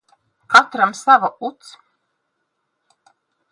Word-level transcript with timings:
Katram 0.53 0.95
sava 1.01 1.29
uts. 1.51 1.71